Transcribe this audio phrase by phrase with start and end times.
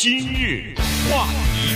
[0.00, 0.76] 今日
[1.10, 1.74] 话题，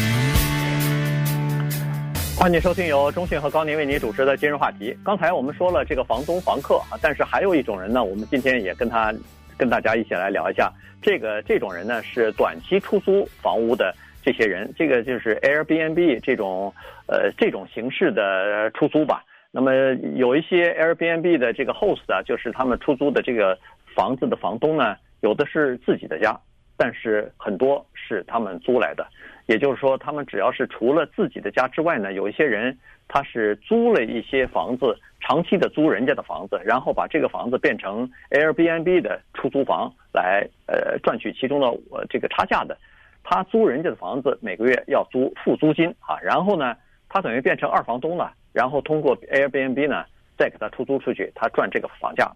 [2.39, 4.97] 欢迎收听由中讯和高宁为您主持的今日话题。
[5.05, 9.13] 刚才我们说了这个房东、房客啊，但是还有一种人呢，我们今天也跟他
[9.59, 10.73] 跟大家一起来聊一下。
[11.03, 13.93] 这个这种人呢是短期出租房屋的
[14.23, 16.73] 这些人，这个就是 Airbnb 这种
[17.09, 19.25] 呃这种形式的出租吧。
[19.51, 19.75] 那么
[20.15, 23.59] 有一些 Airbnb 的这个 host 啊，就是他们出租的这个
[23.97, 26.39] 房子的房东呢，有的是自己的家，
[26.77, 29.07] 但是很多是他们租来的。
[29.47, 42.79] 也就是说，他们只要是除了自己的家之外呢，有一些人他是租了一些房子，长期的租人家的房子，然后把这个房子变成 Airbnb 的出租房来呃赚取其中的这个差价的。
[43.25, 46.77] 他租人家的房子每个月要租付租金啊，然后呢，
[47.09, 48.33] 他等于变成二房东了。
[48.53, 50.05] 然后通过 Airbnb 呢，
[50.37, 52.31] 再给他出租出去，他赚这个房价。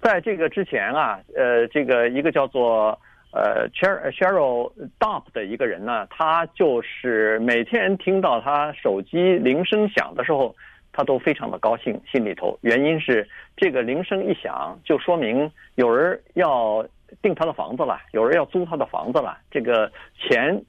[0.00, 2.98] 在这个之前啊，呃，这个一个叫做
[3.32, 10.54] 呃 Cheryl Dopp 的一个人呢，他就是每天听到他手机铃声响的时候，
[10.92, 12.58] 他都非常的高兴，心里头。
[12.62, 16.86] 原因是这个铃声一响，就说明有人要
[17.20, 20.62] 订他的房子了，有人要租他的房子了，这个钱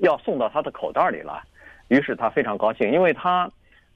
[0.00, 1.42] 要送到他的口袋里了。
[1.88, 3.50] 于是他非常高兴，因为他。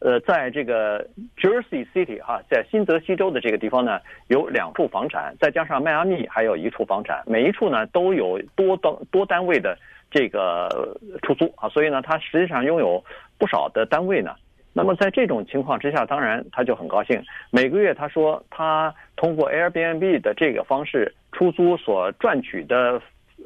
[0.04, 9.78] 呃，在这个 Jersey City 哈，在新泽西州的这个地方呢，有两处房产，再加上迈阿密还有一处房产，每一处呢都有多单多单位的
[10.10, 13.04] 这个出租啊，所以呢，他实际上拥有
[13.38, 14.34] 不少的单位呢。
[14.72, 17.22] 那么在这种情况之下，当然他就很高兴。
[17.52, 23.00] 每个月他说，他通过 Airbnb 的这个方式出租所赚取的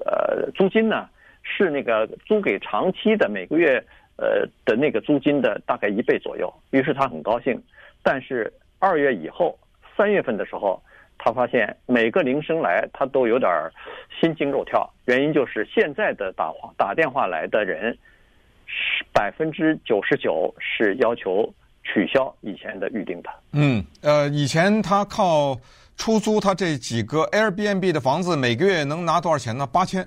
[0.06, 1.06] 呃租金呢，
[1.42, 3.84] 是那个租给长期的每个月。
[4.16, 7.62] 呃的那个租金的大概一倍左右，于是他很高兴。
[8.02, 9.58] 但是二月以后，
[9.96, 10.82] 三月份的时候，
[11.18, 13.50] 他发现每个铃声来，他都有点
[14.20, 14.88] 心惊肉跳。
[15.06, 17.96] 原因就是现在的打打电话来的人，
[18.66, 23.30] 是百分之九十九是要求取消以前的预定的。
[23.52, 25.56] 嗯，呃，以前他靠
[25.96, 29.66] 出租他这几个 Airbnb 的房子，每个月能拿多少钱呢？
[29.66, 30.06] 八千。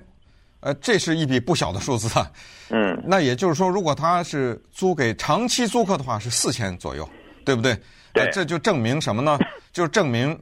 [0.60, 2.30] 呃，这是一笔不小的数字啊。
[2.68, 7.08] 嗯， 那也就是说，如果他是租给长期租客的话，是四千左右，
[7.44, 7.74] 对不对？
[8.12, 8.24] 对。
[8.24, 9.38] 呃，这就证明什么呢？
[9.72, 10.38] 就证明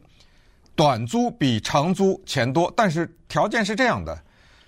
[0.74, 4.18] 短租比长租钱多，但是条件是这样的，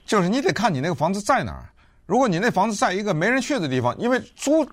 [0.06, 1.68] 就是你得看你那个房子在哪儿。
[2.06, 4.64] 如果你那房子在一个没人去的地方，因为租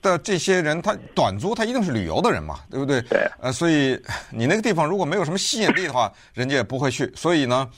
[0.00, 3.02] 的这些人他短租，他一定是旅游的人嘛，对不对？
[3.02, 3.30] 对。
[3.40, 4.00] 呃，所以
[4.30, 7.12] 你那个地方如果没有什么吸引力的话，人家也不会去。
[7.14, 7.68] 所以呢。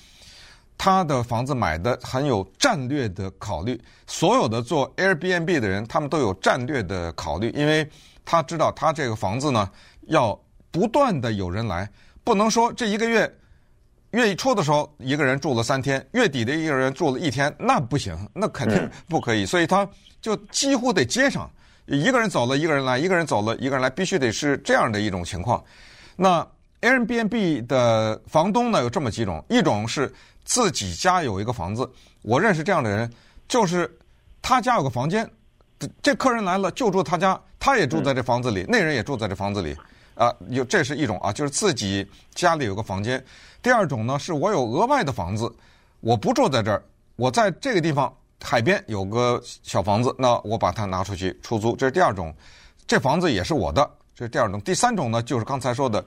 [0.76, 7.88] 他的房子买的很有战略的考虑，所有的做 Airbnb 的人，他们都有战略的考虑，因为
[8.24, 9.70] 他知道他这个房子呢，
[10.08, 10.38] 要
[10.70, 11.88] 不断的有人来，
[12.22, 13.32] 不能说这一个月
[14.10, 19.88] 月一初的时候一个人住了三天，月底的一个人住了一天，那不行，那肯定不可以，所以他
[20.20, 21.50] 就几乎得接上，
[21.86, 25.62] 一个人走了一个人来，一个人走了一个人来，必须得是这样的一种情况。
[26.16, 26.46] 那
[26.84, 30.12] Airbnb 的房东呢，有这么几种，一种是。
[30.46, 31.90] 自己家有一个房子，
[32.20, 33.10] 我认识这样的人，
[33.48, 33.90] 就是
[34.42, 35.26] 他家有个房间，
[36.02, 39.74] 这客人来了就住他家，他也住在这房子里，那人也住在这房子里，
[40.14, 43.24] 啊，有这是一种啊，就是自己家里有个房间。
[43.62, 45.50] 第二种呢，是我有额外的房子，
[46.00, 46.82] 我不住在这儿，
[47.16, 52.34] 我在这个地方海边有个小房子，那我把它拿出去出租，这是第二种，
[52.86, 54.60] 这房子也是我的，这是第二种。
[54.60, 56.04] 第三种呢，就是刚才说的，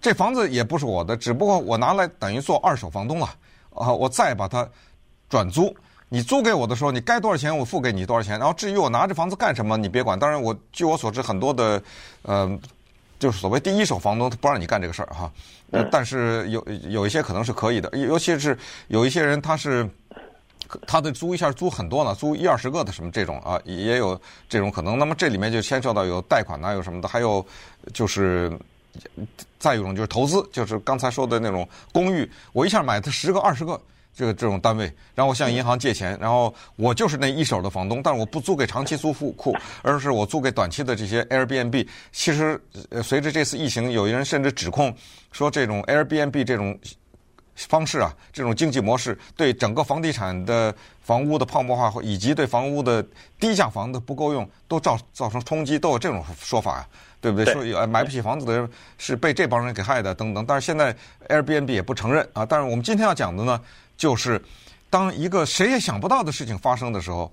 [0.00, 3.28] 这房子也不是我的，只不过我拿来等于做二手房东了。
[3.78, 4.66] 啊，我再把它
[5.28, 5.76] 转租，
[6.08, 8.38] 你租给我的时候，你该多少钱我付给你多少钱。
[8.38, 10.18] 然后至于我拿这房子干什么，你别管。
[10.18, 11.82] 当然，我据我所知，很多的，
[12.22, 12.58] 呃，
[13.18, 15.30] 就是所谓第一手房东，他不让你干这个事儿哈。
[15.90, 18.58] 但是有有一些可能是可以的，尤其是
[18.88, 19.86] 有一些人他是
[20.86, 24.18] 他的租一下租很多呢，租一二十个的什么这种啊，也有
[24.48, 24.98] 这种可能。
[24.98, 27.44] 那么这里面就牵涉到有贷款呐，有什么的，还有
[27.92, 28.50] 就是。
[29.58, 33.80] 再一种就是投资，就是刚才说的那种公寓，我一下买它十个、二十个
[34.14, 41.86] 这个这种单位，然后向银行借钱，然后我就是那一手的房东，但是我不租给长期租户库，而是我租给短期的这些 Airbnb。
[42.12, 42.60] 其实，
[43.02, 44.94] 随着这次疫情，有人甚至指控
[45.32, 46.78] 说，这种 Airbnb 这种
[47.54, 53.04] 方式啊，这种经济模式对整个房地产的房屋的泡沫化，以及对房屋的
[53.40, 56.88] 低价房的不够用，都造造成冲击，都有这种说法啊。
[57.20, 57.52] 对不对？
[57.52, 60.44] 说有买不起房子的人是被这帮人给害的，等等。
[60.46, 60.94] 但是现在
[61.28, 62.44] Airbnb 也不承认啊。
[62.44, 63.60] 但是我们今天要讲的呢，
[63.96, 64.40] 就是
[64.90, 67.32] 当一个谁也想不到的事情发生的时候，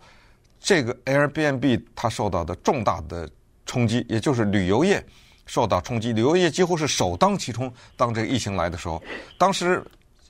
[0.60, 3.30] 这个 Airbnb 它受到的重大的
[3.66, 5.04] 冲击，也就是旅游业
[5.46, 7.72] 受到冲击，旅游业几乎是首当其冲。
[7.98, 9.02] 当这个疫情来的时候，
[9.38, 9.84] 当时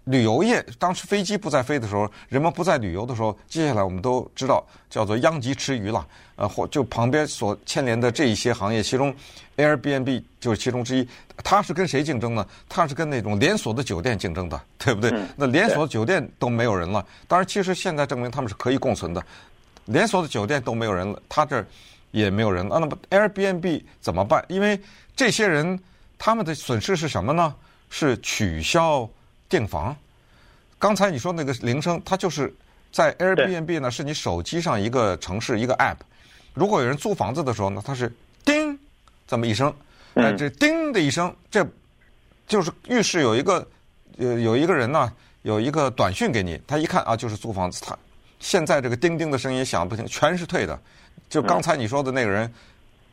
[0.06, 6.06] 旅游业当时飞机不再飞的时候，人们不再旅游的时候，接下来我们都知道叫做殃及池鱼了。
[6.36, 9.14] 呃，或就旁边所牵连的这一些行业，其中
[9.56, 11.08] Airbnb 就是其中之一。
[11.44, 12.46] 它是跟谁竞争呢？
[12.68, 15.12] 它是跟那种连锁的酒店竞争的，对不对？
[15.12, 17.06] 嗯、那连锁酒店都没有人了。
[17.28, 19.24] 当然，其实现在证明他们是可以共存的。
[19.86, 21.66] 连锁的酒店都没有人了，他这儿
[22.10, 22.80] 也没有人了。
[22.80, 24.44] 那么 Airbnb 怎么办？
[24.50, 24.80] 因为
[25.16, 25.80] 这些人
[26.18, 27.54] 他们的损失是什么呢？
[27.92, 29.08] 是取消
[29.54, 29.96] 订房。
[30.80, 32.52] 刚才你说那个铃声，它就是
[32.92, 35.98] 在 Airbnb 呢，是你手机上一个城市一个 App。
[36.56, 38.12] 如果有人租房子的时候呢，它是
[38.44, 38.76] 叮
[39.28, 39.72] 这么一声，
[40.16, 41.64] 呃，这叮的一声，这
[42.48, 43.64] 就是浴室有一个
[44.18, 45.14] 有有一个人呢，
[45.44, 46.60] 有一个短讯给你。
[46.66, 47.80] 他一看啊，就是租房子。
[47.86, 47.96] 他
[48.40, 50.80] 现在这个叮叮的声音响不停，全是退的。
[51.30, 52.52] 就刚才你说的那个人，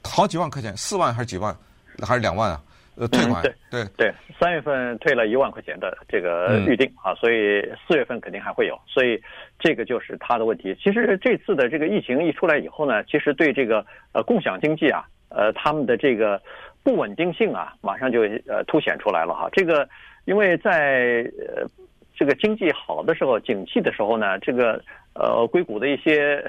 [0.02, 1.54] 好几万块钱，四万还是几万，
[2.00, 2.62] 还是两万啊？
[3.00, 9.18] 呃，退款、嗯、对对对，三月份退了一万块钱的这个预定、嗯、啊，所以四月份肯定还会有，所以
[9.58, 10.76] 这个就是他的问题。
[10.78, 16.38] 其实这次的这个疫情一出来以后呢，其实对这个呃共享经济啊，呃他们的这个
[16.84, 19.48] 不稳定性啊，马上就呃凸显出来了哈。
[19.52, 19.88] 这个
[20.26, 21.66] 因为在呃
[22.14, 24.78] 这个经济好的时候、景气的时候呢，这个
[25.14, 26.44] 呃硅谷的一些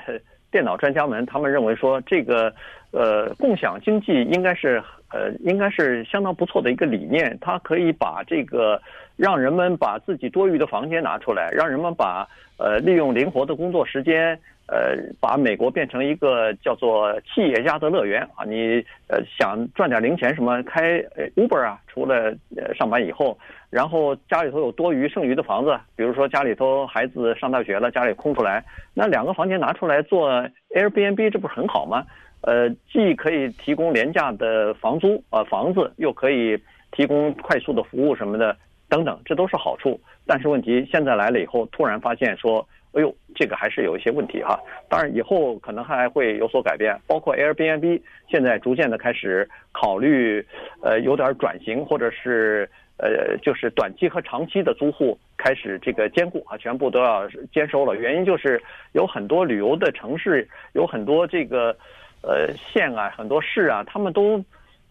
[0.51, 2.53] 电脑专家们，他们认为说这个
[2.91, 4.83] 呃共享经济应该是。
[5.13, 8.81] 呃，应该是相当不错的一个理念，它可以把这个
[9.17, 12.25] 让人们把自己多余的房间拿出来，让人们把
[12.55, 14.39] 呃利用灵活的工作时间，
[14.71, 18.45] 呃，把美国变成一个叫做企业家的乐园啊！
[18.45, 20.97] 你呃想赚点零钱什么开
[21.35, 23.37] Uber 啊，除了呃上班以后，
[23.69, 28.63] 然后家里头有多余剩余的房子，比如说家里头孩子上大学了，家里空出来，
[28.93, 30.31] 那两个房间拿出来做
[30.73, 32.05] Airbnb，这不是很好吗？
[32.43, 36.57] 呃，既可以提供廉价的房租啊、呃，房子又可以
[36.93, 38.55] 提供快速的服务什么的，
[38.87, 39.99] 等等，这都是好处。
[40.25, 44.59] 但是问题现在来了以后，突然发现说，哎呦，这个还是有一些问题哈。
[44.89, 50.45] 当然以后可能还会有所改变，包括 Airbnb 现在逐渐的开始考虑，
[50.81, 57.95] 呃，有点转型，或者是呃，就是短期和长期的租户开始这个兼顾啊，全部都要兼收了。
[57.95, 58.61] 原因就是
[58.93, 61.75] 有很多旅游的城市，有很多这个。
[62.23, 64.39] 呃，县啊，很多市啊，他们都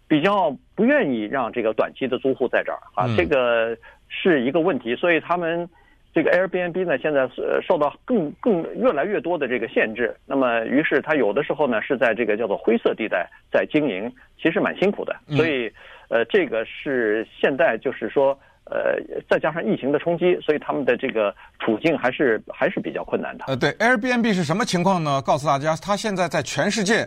[0.08, 4.96] 比较不愿意让这个短期的租户在这儿啊，这个是一个问题。
[4.96, 5.68] 所以他们
[6.12, 10.14] 这个 Airbnb 呢，现在是受到更更越来越多的这个限制。
[10.26, 15.16] 那么，于是它有的时候呢是在这个叫做灰色地带在经营，其实蛮辛苦的。
[15.28, 15.72] 所以，
[16.08, 18.38] 呃，这个是现在就是说。
[18.72, 23.46] 呃，再加上疫情的冲击，所以他们的这个处境还是还是比较困难的。
[23.48, 25.20] 呃，对，Airbnb 是什么情况呢？
[25.22, 27.04] 告诉大家，它现在在全世界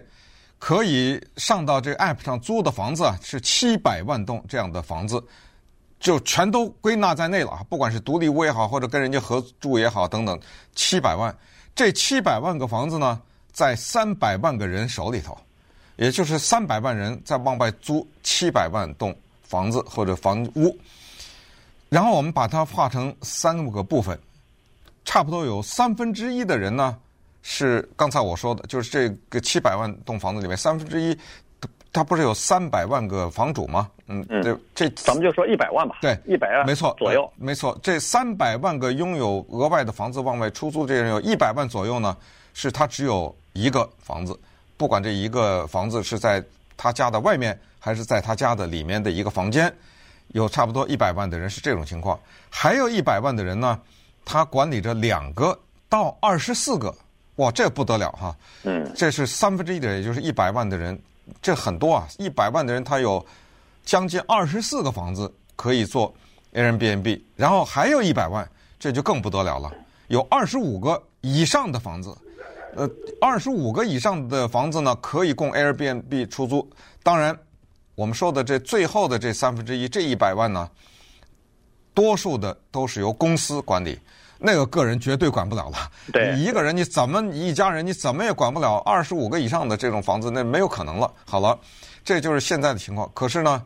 [0.59, 5.23] 可以上到这个 App 上租的房子啊，是七百万栋这样的房子，
[6.03, 7.65] 就全都归纳在内了啊。
[7.69, 10.37] 不管是独立屋也好，或者跟人家合住也好，等等，
[10.75, 11.33] 七百万。
[11.73, 13.19] 这七百万个房子呢，
[13.53, 15.35] 在三百万个人手里头，
[15.95, 20.77] 也就是三百万人在往外租七百万栋房子或者房屋。
[21.87, 24.19] 然后我们把它划成三个部分，
[25.05, 26.97] 差不多有三分之一的人呢，
[27.41, 31.17] 是刚才我说的，就是这个七百万栋房子里面三分之一，
[31.93, 33.87] 它不是有三百万个房主吗？
[34.07, 35.99] 嗯，对，这咱们就说一百万吧。
[36.01, 37.77] 对，一百万，没错，左右，没错。
[37.83, 42.17] 这三百万个拥有额外的房子往外出租这些人，有一百万左右呢，
[42.55, 44.37] 是他只有一个房子，
[44.75, 46.43] 不管这一个房子是在
[46.75, 49.71] 他家的外面，还是在他家的里面的一个房间。
[50.29, 52.19] 有差不多一百万的人是这种情况，
[52.49, 53.79] 还有一百万的人呢，
[54.25, 55.55] 他管理着两个
[55.87, 56.91] 到二十四个，
[57.35, 58.35] 哇，这不得了哈！
[58.63, 60.99] 嗯，这是三分之一的人，也就是一百万的人，
[61.41, 62.07] 这很多啊！
[62.17, 63.25] 一百万的人他有
[63.83, 66.13] 将近二十四个房子可以做
[66.53, 68.49] Airbnb，然后还有一百万，
[68.79, 69.71] 这就更不得了了，
[70.07, 72.17] 有二十五个以上的房子，
[72.75, 72.89] 呃，
[73.21, 76.69] 二十五个以上的房子呢可以供 Airbnb 出租，
[77.01, 77.37] 当然。
[77.95, 80.67] 我们说的这最后的这三分之一，这一百万呢，
[81.93, 83.99] 多数的都是由公司管理，
[84.43, 85.89] 那个个人绝对管不了了。
[86.11, 91.11] 对，你一个人你怎么你一家人你怎么也管不了二十五个以上的这种房子，那没有可能了。
[91.25, 91.57] 好了，
[92.03, 93.09] 这就是现在的情况。
[93.13, 93.63] 可是呢，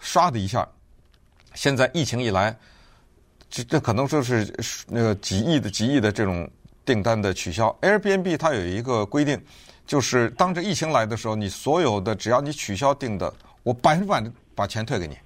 [0.00, 0.66] 唰的一下，
[1.54, 2.56] 现在疫情一来，
[3.50, 4.50] 这这可能就是
[4.88, 6.50] 那个几亿的几亿的这种
[6.84, 7.76] 订单的取消。
[7.82, 9.38] Airbnb 它有一个规定，
[9.86, 13.32] 就是当这疫情来的时候，你所有的只要你取消订的。
[13.62, 15.16] 我百分百的把钱退给你，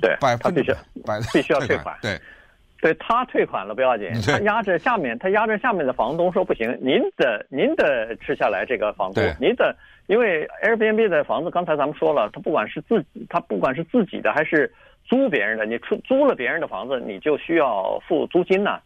[0.00, 2.20] 对，百分必须百必须要退款，对，
[2.80, 14.72] 对他退款了不要紧，他压着下面，他压着下面的房东说不行，您的您的吃下来这个房租，您的，因为 Airbnb 的房子刚才咱们说了，他不管是自己，他不管是自己的还是
[15.04, 18.78] 租别人的，你出租了别人的房子，你就需要付租金呢。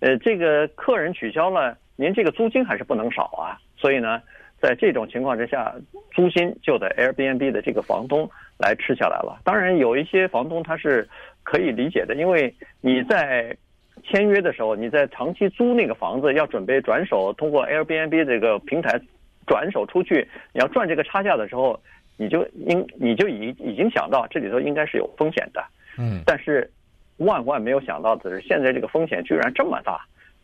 [0.00, 3.58] 呃，这个客人取消了，您这个租金还是不能少啊。
[3.76, 4.20] 所以呢，
[4.60, 5.74] 在这种情况之下，
[6.12, 8.28] 租金就得 Airbnb 的这个房东
[8.58, 9.40] 来吃下来了。
[9.44, 11.08] 当然，有一些房东他是
[11.42, 13.56] 可以理解的，因为你在
[14.04, 19.00] 签约的时候，你在长期租那个房子，要准备转手通过 Airbnb 这个平台
[19.46, 21.80] 转手出去，你要赚这个差价的时候。
[22.18, 25.64] 你就应你就已已经想到这里头应该是有风险的，
[25.98, 26.70] 嗯，但是
[27.16, 29.98] 万万没有想到的是，现在这个风险居然这么大，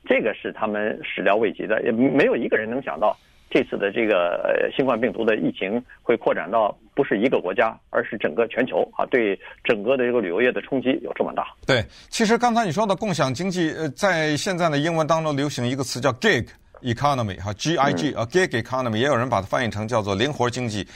[0.07, 3.17] 这个是他们始料未及的，也没有一个人能想到
[3.51, 11.47] 这次的这个新冠病毒的疫情会扩展到不是一个国家，而是整个全球啊，对整个的这个旅游业的冲击有这么大。
[11.67, 16.47] 对，其实刚才你说的共享经济，呃，在现在的英文当中流行一个词叫 gig
[16.83, 20.87] economy 哈，G I G 啊，gig economy，也有人把它翻译成叫做灵活经济。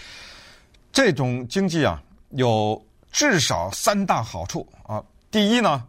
[0.92, 2.80] 这种经济啊，有
[3.10, 5.02] 至少三大好处啊。
[5.30, 5.82] 第一呢，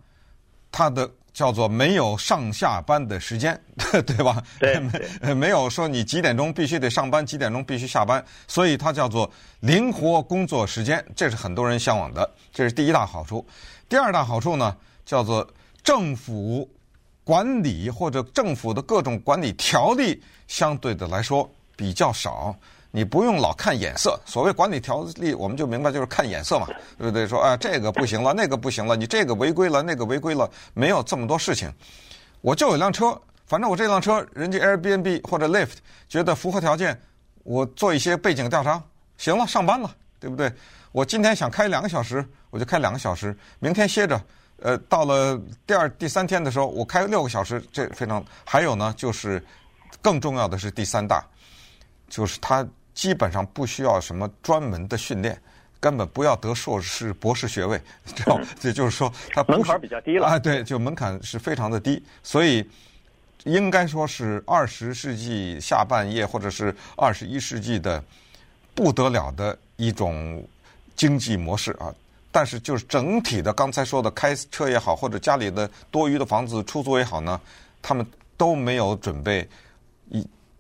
[0.72, 3.60] 它的叫做没有上下班的时间，
[4.06, 4.42] 对吧？
[4.60, 4.80] 对，
[5.22, 9.30] 没没有说你几点钟必须得上班，几点钟必须下班，所以它叫做
[9.62, 12.30] 灵活工作时间，这是很多人向往的。
[12.54, 13.46] 这是第一大好处。
[13.90, 14.76] 第二大好处呢，
[15.06, 15.48] 叫做
[15.84, 16.70] 政府
[17.24, 22.56] 管理或者政府的各种管理条例相对的来说比较少。
[22.96, 27.28] 你不用老看眼色，所谓管理条例，我们就明白就是看眼色嘛，对不对？
[27.28, 31.74] 说啊，这个不行了，那个不行了，你这个违规了，那个违规了，没有这么多事情。
[32.42, 37.02] 我就有辆车，反正我这辆车，人家 Airbnb 或者 Lyft 觉得符合条件，
[37.44, 38.80] 我做一些背景调查，
[39.18, 40.54] 行了，上班了，对不对？
[40.92, 44.22] 我今天想开两个小时，我就开两个小时，明天歇着，
[44.62, 48.24] 呃，到了第二、第三天的时候，我开六个小时，这非常。
[48.46, 49.44] 还有呢，就是
[50.00, 51.26] 更重要的是第三大，
[52.08, 52.64] 就是它。
[52.94, 55.40] 基本上不需要什么专门的训练，
[55.80, 57.82] 根本不要得硕士、博士学位，
[58.16, 58.40] 知道？
[58.62, 60.40] 也就是说，它门槛比较低了啊。
[60.40, 62.68] 对，就门槛是非常的低，所以
[63.46, 68.02] 应该说是二十世纪下半叶或者是二十一世纪的
[68.74, 70.46] 不得了的一种
[70.96, 71.94] 经济模式啊。
[72.32, 77.40] 但是就是整体的，刚才说的开车也好，或者家里的多余的房子出租也好呢，
[77.82, 78.04] 他们
[78.38, 79.48] 都没有准备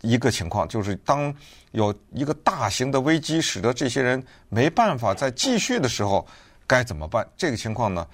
[0.04, 0.18] 一。
[0.18, 1.34] 个情况就是，当
[1.72, 6.26] 有一个大型的危机使得这些人没办法再继续的时候，
[6.66, 7.28] 该怎么办？
[7.36, 8.08] 这个情况呢，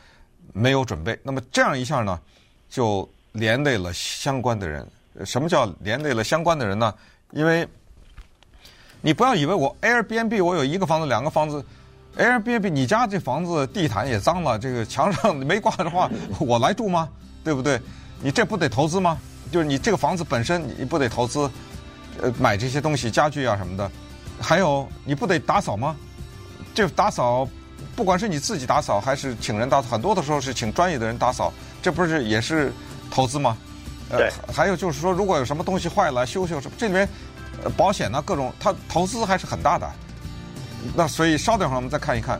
[0.54, 1.20] 没有准备。
[1.22, 2.20] 那么这样一下呢，
[2.68, 4.88] 就连累了相关的人。
[5.24, 6.92] 什么叫连累了相关的人呢？
[7.32, 7.68] 因为
[9.02, 11.64] 你不要以为我 Airbnb 我有一个房子、两个房子
[12.18, 17.08] ，Airbnb 你家这房子地毯也脏了，这个墙上没挂的话， 我来住吗？
[17.44, 17.80] 对不对？
[18.22, 19.20] 你这不得投资吗？
[19.52, 21.50] 就是你这个房子本身你不得投资？
[22.22, 23.90] 呃，买这些东西、家具啊什么的，
[24.40, 25.96] 还有你不得打扫吗？
[26.74, 27.48] 这打扫，
[27.96, 32.72] 不管是你自己打扫还是请人打扫，很多的时候是请专业的人打扫，这不是也是
[33.10, 33.58] 投资吗？
[34.10, 34.30] 呃。
[34.54, 37.08] 还有就是说，如果有什么东西坏了，修修什么，这里面
[37.76, 39.90] 保险呢，各种，它投资还是很大的。
[40.96, 42.40] 那所以稍等会儿我们再看一看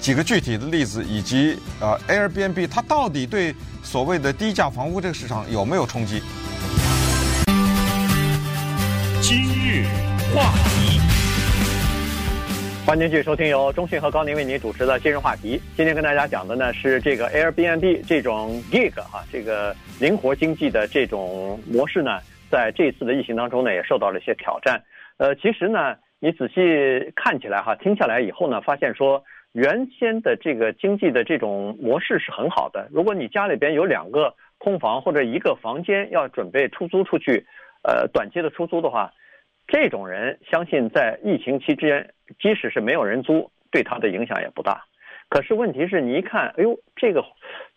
[0.00, 6.22] 几个具体的例子，以及呃 Airbnb 它到底对所谓的低价房屋这个市场有没有冲击？
[9.68, 9.84] 日
[10.34, 10.98] 话题，
[12.86, 15.60] 欢迎继续收听由中讯和高宁为您主持的今日话题。
[15.76, 22.18] 今天跟大家讲的呢是这个 Airbnb 这种 gig 哈，这个灵活经济的这种模式呢，
[22.50, 24.82] 在这次的疫情当中呢也受到了一些挑战。
[25.18, 29.22] 呃，其实呢，你仔细看起来哈，听下来以后呢，发现说
[29.52, 32.88] 原先的这个经济的这种模式是很好的。
[32.90, 37.44] 如果你家里边有两个空房或者一个房间要准备出租出去。
[37.84, 39.10] 呃，短期的出租的话，
[39.68, 44.82] 这种人相信在疫情期间，即使是没有人租，对他的影响也不大。
[45.28, 47.22] 可是问题是你一看，哎呦，这个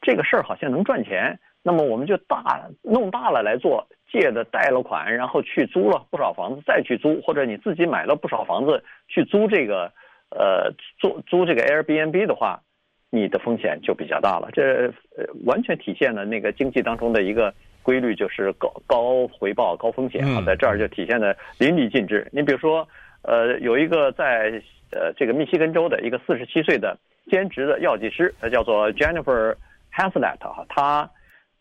[0.01, 9.91] 这个事儿好像能赚钱，那么我们就大弄大了来做，借的贷了款，然后去租了不少房子再去租，或者你自己买了不少房子去租这个，
[10.29, 12.61] 呃，租租这个 Airbnb 的话，
[13.09, 14.49] 你的风险就比较大了。
[14.53, 17.53] 这呃完全体现了那个经济当中的一个。
[17.83, 22.27] 规律就是高高回报高风险啊，在这儿就体现的淋漓尽致。
[22.31, 22.87] 你比如说，
[23.23, 24.61] 呃，有一个在
[24.91, 26.97] 呃这个密西根州的一个四十七岁的
[27.29, 29.55] 兼职的药剂师，他叫做 Jennifer
[29.93, 31.09] Haslett 哈，他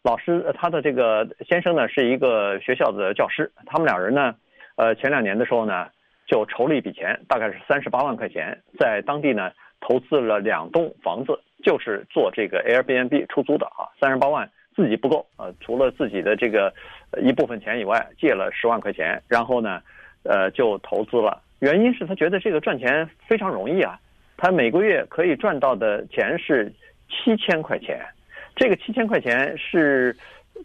[0.02, 4.34] 老师他的这个先生呢是一个学校的教师，他们两人呢，
[4.76, 5.88] 呃，前两年的时候呢
[6.26, 9.50] 就筹了一笔钱，大概是三十八万块钱，在当地呢
[9.80, 14.50] 投资了两栋房子，就是做这个 Airbnb 出租的啊，三十八万。
[14.80, 16.72] 自己不够啊，除了自己的这个
[17.20, 19.82] 一部分钱以外，借了十万块钱，然后呢，
[20.22, 21.42] 呃，就投资了。
[21.58, 24.00] 原因是他觉得这个赚钱非常容易啊，
[24.38, 26.72] 他每个月可以赚到的钱是
[27.10, 28.00] 七千块钱，
[28.56, 30.16] 这个七千块钱是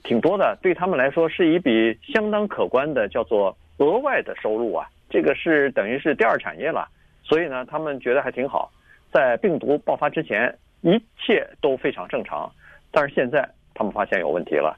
[0.05, 4.87] 挺多的，对他们来说是一笔相当可观的叫做额外的收入啊。
[5.09, 6.87] 这个是等于是第二产业了，
[7.21, 8.71] 所以呢，他们觉得还挺好。
[9.11, 12.51] 在病毒爆发之前，一切都非常正常，
[12.91, 14.75] 但是现在他们发现有问题了，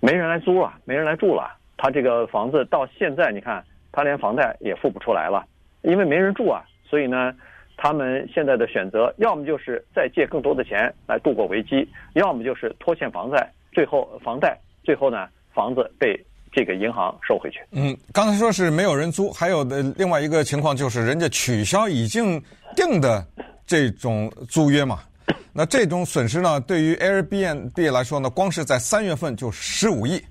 [0.00, 1.54] 没人来租了，没人来住了。
[1.76, 5.44] 他这个房子到现在，你看他连房贷也付不出来了，
[5.82, 6.64] 因为没人住啊。
[6.88, 7.34] 所以呢，
[7.76, 16.18] 他们现在的选择，要么就是再借更多的钱来度过危机，要么就是拖欠房贷，最后房贷，最后呢，房子被。
[16.52, 17.60] 这个银行收回去。
[17.70, 22.42] 嗯，刚才说是没有人租，还有的另外一个情况就是人家取消已经
[22.74, 23.24] 定的
[23.64, 24.98] 这种租约嘛。
[25.52, 30.22] 那这种损失呢，对于 Airbnb 来说呢，光是在三月份就十五亿，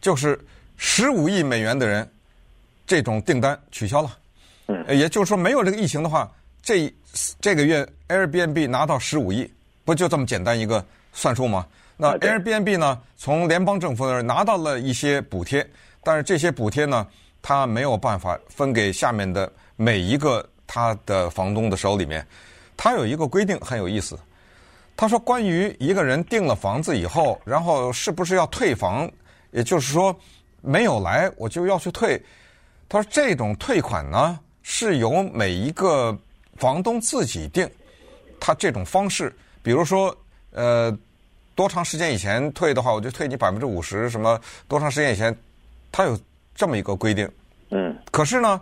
[0.00, 0.38] 就是
[0.76, 2.08] 十五亿美元的人，
[2.86, 4.16] 这种订单取消了。
[4.66, 6.30] 嗯，也就是说，没有这个疫情的话，
[6.62, 6.92] 这
[7.40, 9.50] 这个月 Airbnb 拿到十五亿，
[9.84, 11.66] 不就这么简单一个算术吗？
[11.96, 15.64] 那 Airbnb 呢，从联邦政府那儿拿到了一些补贴，
[16.02, 17.06] 但是这些补贴呢，
[17.42, 22.26] 他没有办法分给下面的每一个他的房东的手里面。
[22.76, 24.18] 他有一个规定很有意思，
[24.96, 29.10] 他说关于一个人订了房子以后，然后是不是要退房，
[29.50, 30.14] 也就是说
[30.60, 32.20] 没有来我就要去退。
[32.88, 36.16] 他说这种退款呢，是由每一个
[36.56, 37.68] 房东自己定，
[38.38, 40.16] 他这种方式，比如说
[40.50, 40.96] 呃。
[41.56, 44.10] 多长时间以前退的话，我就退你百分之五十。
[44.10, 44.36] 什么
[44.66, 45.32] 多长时间以前，
[45.92, 46.18] 他有
[46.52, 47.30] 这么一个规定。
[47.70, 47.96] 嗯。
[48.10, 48.60] 可是呢，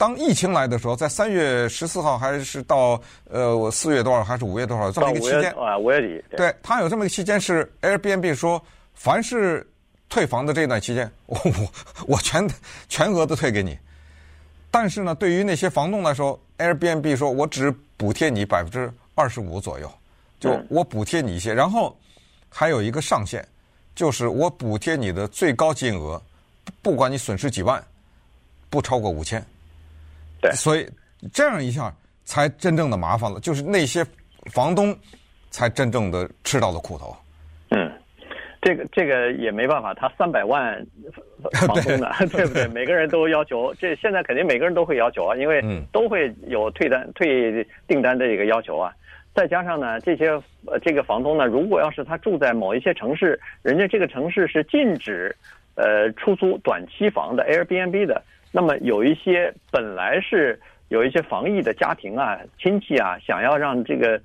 [0.00, 6.24] 当疫情来的时候，在三月十四号还是到呃我四月多少还是五月多少这么一个期间啊，五月底。
[6.38, 8.62] 对，他有这么一个期间是 Airbnb 说，
[8.94, 9.70] 凡是
[10.08, 11.72] 退房的这段期间， 我我
[12.06, 12.48] 我全
[12.88, 13.78] 全额的退给你。
[14.70, 19.92] 但是呢，对于那些房东来说，Airbnb 说我只补贴你百分之二十五左右，
[20.40, 21.94] 就我补贴你一些，然后。
[22.52, 23.46] 还有一个上限，
[23.94, 26.20] 就是我补贴你的最高金额，
[26.82, 27.80] 不管你损失几万，
[28.68, 29.40] 不超过五千。
[30.40, 30.86] 对，所以
[31.32, 31.92] 这样一下
[32.24, 34.04] 才真正的麻烦了，就是那些
[34.52, 34.96] 房东
[35.50, 37.14] 才真正的吃到了苦头。
[37.70, 37.90] 嗯，
[38.62, 40.74] 这个这个也没办法，他三百万
[41.66, 42.68] 房东的， 对，对不对？
[42.72, 48.92] 每个人都要求，这现在肯定每个人都会要求啊，因为都会有退单、退订单的一个要求啊。
[49.32, 50.30] 再加上呢，这些
[50.66, 55.34] 呃，这个房东呢，如果要是他住在某一些城市，人家这个城市是禁止，
[55.76, 58.20] 呃，出租短期房的 Airbnb 的，
[58.52, 60.58] 那么有一些本来是
[60.88, 64.20] 有一些防疫的家庭啊、亲戚啊，想要让这个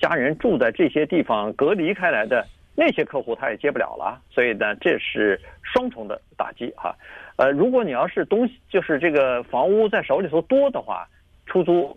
[0.00, 4.18] 家人住在这些地方隔离开来的那些客户，他也接不了了。
[4.30, 6.94] 所以呢，这是双重的打击哈。
[7.36, 11.06] 呃，如果你要是东西就是这个房屋在手里头多的话，
[11.44, 11.94] 出租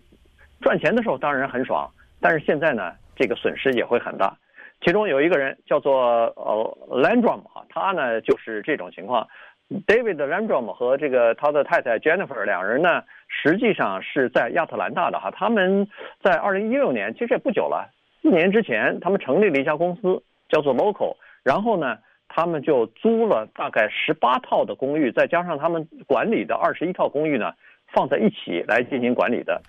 [0.60, 1.90] 赚钱的时候当然很爽。
[2.20, 4.36] 但是现在呢，这个损失也会很大。
[4.82, 9.26] 其中有一个人叫做呃 Landrum 啊，他呢就是这种情况。
[9.86, 15.30] David Landrum 和这个他的太太 Jennifer 两人呢，实际上是在亚特兰大的哈。
[15.32, 15.88] 他们
[16.24, 17.88] 在二零一六年，其实也不久了，
[18.22, 21.16] 四年之前，他们成立了一家公司，叫做 Local。
[21.44, 27.54] 然后呢，他们就租了大概十八套的公寓，再加上他们管理的二十一套公寓呢，
[27.94, 29.62] 放在一起来进行管理的。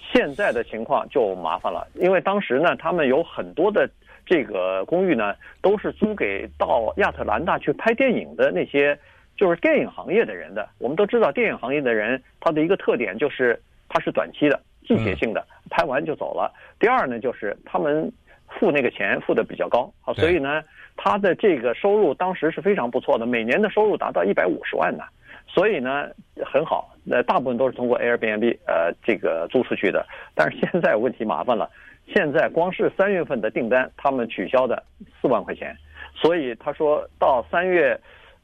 [0.00, 3.90] 现在的情况就麻烦了，因为当时呢，他们有很多的
[4.24, 8.98] 这个公寓呢，都是租给到亚特兰大去拍电影的那些，
[9.38, 10.68] 就是电影行业的人的。
[10.78, 16.52] 我们都知道，电影行业的人他的一个特点就是他是短期的、季节性的，拍完就走了。
[16.78, 18.12] 第二呢，就是他们
[18.58, 20.62] 付那个钱付的比较高，好，所以呢，
[20.96, 25.04] 他的这个收入当时是非常不错的，每年的收入达到一百五十万呢。
[25.46, 26.08] 所以呢，
[26.44, 30.06] 很好，那大部分都是通过 Airbnb 呃这个租出去的。
[30.34, 31.70] 但是现在问题麻烦了，
[32.12, 34.82] 现在光是三月份的订单，他们取消的
[35.20, 35.74] 四万块钱。
[36.14, 37.98] 所以他说到三月，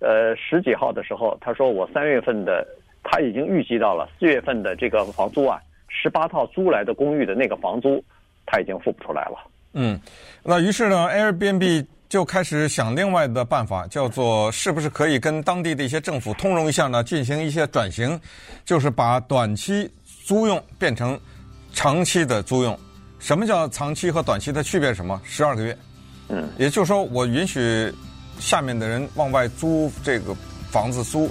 [0.05, 2.67] 呃十几号的时候，他说我三月份的
[3.03, 8.05] 他已经预计到了四月份的这个房租啊，十八套租来的公寓的那个房租，
[8.47, 9.51] 他已经付不出来了。
[9.73, 9.99] 嗯，
[10.43, 11.87] 那于是呢，Airbnb。
[12.07, 17.03] 就开始想另外的办法，叫做是不是可以跟当地的一些政府通融一下呢？
[17.03, 18.21] 进行一些转型，
[18.65, 19.91] 就是把短期
[20.25, 21.19] 租用变成
[21.73, 22.79] 长期的租用。
[23.19, 25.21] 什么叫长期和短期的区别是什么？
[25.25, 25.77] 十二个月。
[26.29, 27.93] 嗯，也就是说，我允许
[28.39, 30.35] 下面的人往外租这个
[30.71, 31.31] 房子租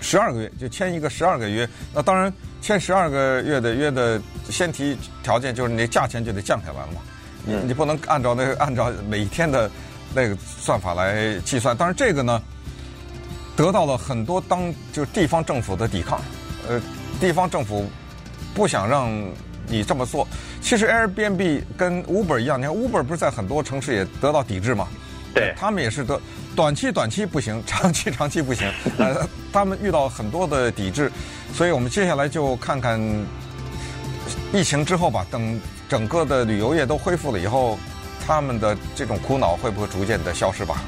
[0.00, 1.68] 十二个月，就签一个十二个月。
[1.92, 4.20] 那当然，签十二个月的约的
[4.50, 7.00] 先提条件就是你价钱就得降下来了嘛。
[7.44, 9.70] 你你不能按照那个按照每一天的。
[10.16, 12.40] 那个算法来计算，当然这个呢，
[13.56, 16.20] 得到了很多当就是地方政府的抵抗，
[16.68, 16.80] 呃，
[17.18, 17.84] 地方政府
[18.54, 19.10] 不想让
[19.66, 20.24] 你这么做。
[20.60, 24.86] 其实 Airbnb 跟 Uber 一样，你看 Uber 不是在很多城市也得到抵制吗？
[25.34, 26.18] 对，他们也是的
[26.54, 28.70] 短期短期不行，长期长期不行。
[28.98, 31.10] 呃，他们遇到很多的抵制，
[31.52, 33.00] 所以我们接下来就看看
[34.52, 37.78] 疫情之后吧，等整个的旅游业都恢复了以后，
[38.24, 40.80] 他们的这种苦恼会不会逐渐的消失吧？